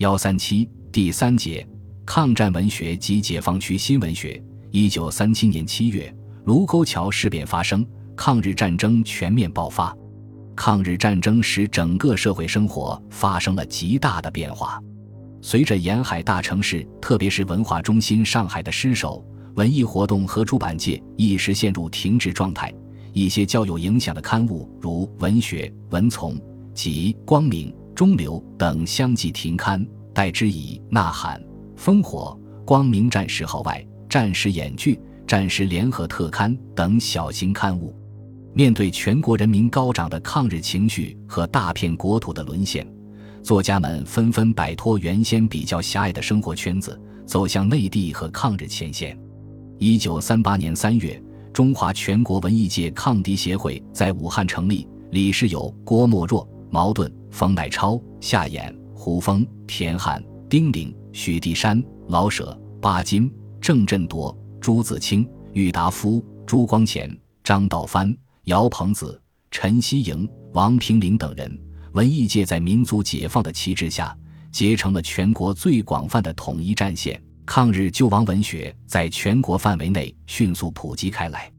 [0.00, 1.66] 幺三七第三节
[2.06, 4.42] 抗战文学及解放区新文学。
[4.70, 6.10] 一九三七年七月，
[6.46, 9.94] 卢沟桥事变发生，抗日战争全面爆发。
[10.56, 14.82] 抗日战争使整个社会生活发生了极大的变化。
[15.42, 19.22] 随着沿海大城市，特别是文化中心上海的失守，
[19.56, 22.72] 文艺活动和出版界一时陷入停滞状态。
[23.12, 26.36] 一些较有影响的刊物，如《文学》《文丛》
[26.72, 27.70] 及《光明》
[28.00, 31.38] 《中流》等，相继停刊，代之以《呐喊》
[31.78, 34.94] 《烽火》《光明战士号外》《战时演剧》
[35.26, 37.94] 《战时联合特刊》等小型刊物。
[38.54, 42.90] 面对全国人民高涨的抗日情绪和大片国土的沦陷，
[43.42, 49.14] 作家们纷纷摆脱原先比较狭隘的生活圈子，走向内地和抗日前线。
[49.76, 51.22] 一九三八年三月。
[51.52, 71.58] 中华全国文艺界抗敌协会在武汉成立，理事有郭沫若、茅盾、冯乃超、夏衍、胡风、田汉、丁玲、许地山、老舍、巴金、郑振铎、朱自清、郁达夫、朱光潜、张道藩、姚鹏子、陈希莹、王平林等人。
[71.92, 74.16] 文艺界在民族解放的旗帜下，
[74.52, 77.20] 结成了全国最广泛的统一战线。
[77.44, 81.50] 抗日救亡文学在全国范围内迅速普及开来。